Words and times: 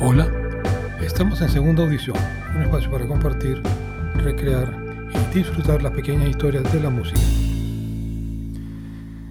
Hola, 0.00 0.30
estamos 1.02 1.40
en 1.40 1.48
segunda 1.48 1.82
audición, 1.82 2.16
un 2.54 2.62
espacio 2.62 2.88
para 2.88 3.08
compartir, 3.08 3.60
recrear 4.14 4.72
y 5.12 5.34
disfrutar 5.36 5.82
las 5.82 5.90
pequeñas 5.90 6.28
historias 6.28 6.72
de 6.72 6.80
la 6.80 6.88
música. 6.88 7.20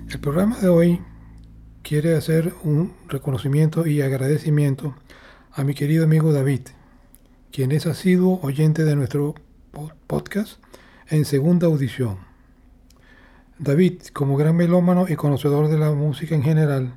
El 0.10 0.20
programa 0.20 0.60
de 0.60 0.68
hoy 0.68 1.02
quiere 1.84 2.18
hacer 2.18 2.54
un 2.66 2.94
reconocimiento 3.08 3.88
y 3.88 4.02
agradecimiento 4.02 4.94
a 5.54 5.64
mi 5.64 5.74
querido 5.74 6.04
amigo 6.04 6.34
David, 6.34 6.68
quien 7.50 7.72
es 7.72 7.86
asiduo 7.86 8.42
oyente 8.44 8.84
de 8.84 8.98
nuestro 8.98 9.36
podcast 10.06 10.62
en 11.08 11.24
segunda 11.24 11.68
audición. 11.68 12.18
David, 13.58 14.02
como 14.12 14.36
gran 14.36 14.58
melómano 14.58 15.06
y 15.08 15.16
conocedor 15.16 15.70
de 15.70 15.78
la 15.78 15.94
música 15.94 16.36
en 16.36 16.44
general, 16.44 16.96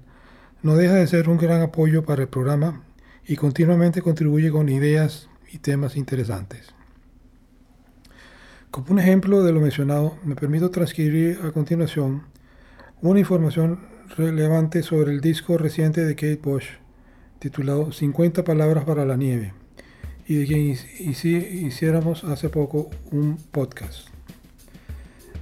no 0.60 0.74
deja 0.74 0.94
de 0.94 1.06
ser 1.06 1.28
un 1.28 1.38
gran 1.38 1.62
apoyo 1.62 2.04
para 2.04 2.22
el 2.22 2.28
programa 2.28 2.82
y 3.26 3.36
continuamente 3.36 4.02
contribuye 4.02 4.50
con 4.50 4.68
ideas 4.68 5.28
y 5.52 5.58
temas 5.58 5.96
interesantes. 5.96 6.74
Como 8.70 8.92
un 8.92 8.98
ejemplo 9.00 9.42
de 9.42 9.52
lo 9.52 9.60
mencionado, 9.60 10.16
me 10.24 10.36
permito 10.36 10.70
transcribir 10.70 11.40
a 11.42 11.50
continuación 11.50 12.22
una 13.02 13.18
información 13.18 13.80
relevante 14.16 14.82
sobre 14.82 15.12
el 15.12 15.20
disco 15.20 15.58
reciente 15.58 16.04
de 16.04 16.14
Kate 16.14 16.40
Bush, 16.42 16.66
titulado 17.38 17.90
50 17.90 18.44
palabras 18.44 18.84
para 18.84 19.04
la 19.04 19.16
nieve, 19.16 19.54
y 20.26 20.36
de 20.36 20.46
quien 20.46 20.78
hiciéramos 21.00 22.22
hace 22.24 22.48
poco 22.48 22.90
un 23.10 23.36
podcast. 23.50 24.08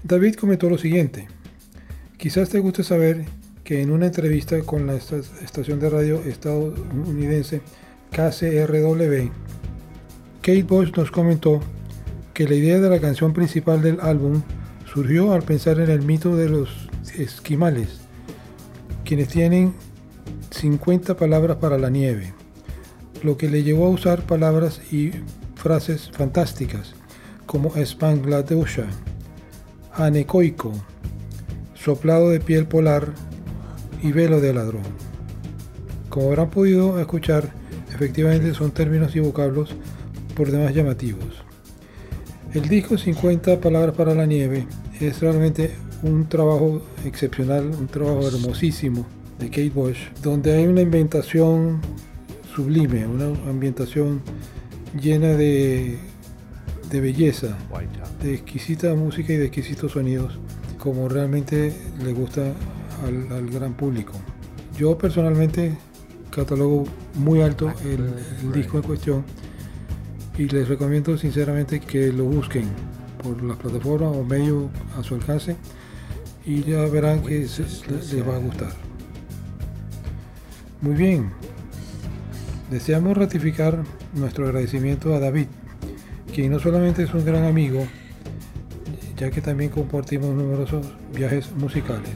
David 0.02 0.36
comentó 0.36 0.70
lo 0.70 0.78
siguiente, 0.78 1.28
quizás 2.16 2.48
te 2.48 2.60
guste 2.60 2.82
saber 2.82 3.26
que 3.68 3.82
en 3.82 3.90
una 3.90 4.06
entrevista 4.06 4.58
con 4.62 4.86
la 4.86 4.94
estación 4.94 5.78
de 5.78 5.90
radio 5.90 6.22
estadounidense 6.22 7.60
KCRW, 8.10 9.28
Kate 10.40 10.62
Bush 10.62 10.90
nos 10.96 11.10
comentó 11.10 11.60
que 12.32 12.48
la 12.48 12.54
idea 12.54 12.80
de 12.80 12.88
la 12.88 12.98
canción 12.98 13.34
principal 13.34 13.82
del 13.82 14.00
álbum 14.00 14.40
surgió 14.90 15.34
al 15.34 15.42
pensar 15.42 15.80
en 15.80 15.90
el 15.90 16.00
mito 16.00 16.34
de 16.34 16.48
los 16.48 16.88
esquimales, 17.18 18.00
quienes 19.04 19.28
tienen 19.28 19.74
50 20.50 21.18
palabras 21.18 21.58
para 21.58 21.76
la 21.76 21.90
nieve, 21.90 22.32
lo 23.22 23.36
que 23.36 23.50
le 23.50 23.64
llevó 23.64 23.84
a 23.84 23.90
usar 23.90 24.22
palabras 24.22 24.80
y 24.90 25.10
frases 25.56 26.10
fantásticas 26.10 26.94
como 27.44 27.74
Spangladusha, 27.76 28.86
anecoico, 29.92 30.72
soplado 31.74 32.30
de 32.30 32.40
piel 32.40 32.66
polar, 32.66 33.12
y 34.02 34.12
velo 34.12 34.40
de 34.40 34.54
ladrón. 34.54 34.82
Como 36.08 36.28
habrán 36.28 36.50
podido 36.50 36.98
escuchar, 37.00 37.52
efectivamente 37.92 38.54
son 38.54 38.70
términos 38.70 39.14
y 39.16 39.20
vocablos 39.20 39.74
por 40.34 40.50
demás 40.50 40.74
llamativos. 40.74 41.42
El 42.54 42.68
disco 42.68 42.96
50 42.96 43.60
Palabras 43.60 43.94
para 43.94 44.14
la 44.14 44.24
Nieve 44.24 44.66
es 45.00 45.20
realmente 45.20 45.70
un 46.02 46.28
trabajo 46.28 46.82
excepcional, 47.04 47.66
un 47.66 47.88
trabajo 47.88 48.26
hermosísimo 48.26 49.06
de 49.38 49.50
Kate 49.50 49.70
Bush, 49.70 49.98
donde 50.22 50.54
hay 50.56 50.66
una 50.66 50.80
inventación 50.80 51.80
sublime, 52.54 53.06
una 53.06 53.26
ambientación 53.48 54.22
llena 55.00 55.28
de, 55.28 55.98
de 56.90 57.00
belleza, 57.00 57.56
de 58.22 58.34
exquisita 58.34 58.94
música 58.94 59.32
y 59.32 59.36
de 59.36 59.46
exquisitos 59.46 59.92
sonidos, 59.92 60.38
como 60.78 61.08
realmente 61.08 61.72
le 62.02 62.12
gusta 62.12 62.54
al, 63.04 63.50
gran 63.50 63.74
público. 63.74 64.12
Yo 64.76 64.96
personalmente 64.96 65.76
catalogo 66.30 66.84
muy 67.14 67.40
alto 67.40 67.72
el, 67.84 68.52
disco 68.52 68.78
en 68.78 68.82
cuestión 68.82 69.24
y 70.36 70.46
les 70.48 70.68
recomiendo 70.68 71.16
sinceramente 71.18 71.80
que 71.80 72.12
lo 72.12 72.24
busquen 72.24 72.68
por 73.22 73.42
las 73.42 73.56
plataformas 73.56 74.16
o 74.16 74.22
medios 74.22 74.66
a 74.96 75.02
su 75.02 75.14
alcance 75.14 75.56
y 76.46 76.62
ya 76.62 76.86
verán 76.86 77.22
que 77.22 77.40
les, 77.40 77.58
les 77.88 78.28
va 78.28 78.36
a 78.36 78.38
gustar. 78.38 78.72
Muy 80.80 80.94
bien, 80.94 81.30
deseamos 82.70 83.16
ratificar 83.16 83.82
nuestro 84.14 84.46
agradecimiento 84.46 85.14
a 85.14 85.18
David, 85.18 85.46
quien 86.32 86.52
no 86.52 86.60
solamente 86.60 87.02
es 87.02 87.12
un 87.12 87.24
gran 87.24 87.44
amigo, 87.44 87.84
ya 89.16 89.30
que 89.30 89.40
también 89.40 89.70
compartimos 89.70 90.34
numerosos 90.34 90.86
viajes 91.12 91.50
musicales. 91.52 92.12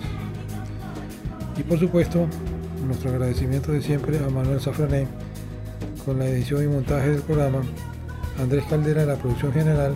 Y 1.56 1.62
por 1.62 1.78
supuesto, 1.78 2.26
nuestro 2.86 3.10
agradecimiento 3.10 3.72
de 3.72 3.82
siempre 3.82 4.18
a 4.18 4.28
Manuel 4.28 4.60
Safrané 4.60 5.06
con 6.04 6.18
la 6.18 6.26
edición 6.26 6.64
y 6.64 6.66
montaje 6.66 7.10
del 7.10 7.22
programa, 7.22 7.62
Andrés 8.38 8.64
Caldera 8.68 9.04
la 9.04 9.16
producción 9.16 9.52
general 9.52 9.94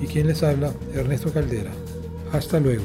y 0.00 0.06
quien 0.06 0.26
les 0.26 0.42
habla, 0.42 0.72
Ernesto 0.94 1.32
Caldera. 1.32 1.70
Hasta 2.32 2.60
luego. 2.60 2.84